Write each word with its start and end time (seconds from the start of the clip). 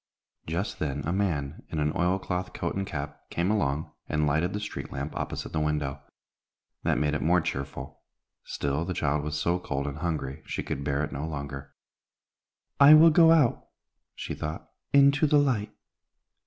Just 0.47 0.79
then 0.79 1.03
a 1.05 1.13
man, 1.13 1.61
in 1.69 1.77
an 1.77 1.93
oil 1.95 2.17
cloth 2.17 2.53
coat 2.53 2.73
and 2.75 2.87
cap, 2.87 3.19
came 3.29 3.51
along, 3.51 3.91
and 4.09 4.25
lighted 4.25 4.51
the 4.51 4.59
street 4.59 4.91
lamp 4.91 5.15
opposite 5.15 5.53
the 5.53 5.59
window. 5.59 6.01
That 6.81 6.97
made 6.97 7.13
it 7.13 7.21
more 7.21 7.39
cheerful; 7.39 8.01
still, 8.43 8.83
the 8.83 8.95
child 8.95 9.23
was 9.23 9.37
so 9.39 9.59
cold 9.59 9.85
and 9.85 9.99
hungry, 9.99 10.41
she 10.47 10.63
could 10.63 10.83
bear 10.83 11.03
it 11.03 11.11
no 11.11 11.27
longer. 11.27 11.75
"I 12.79 12.95
will 12.95 13.11
go 13.11 13.31
out," 13.31 13.67
she 14.15 14.33
thought, 14.33 14.71
"into 14.91 15.27
the 15.27 15.37
light. 15.37 15.71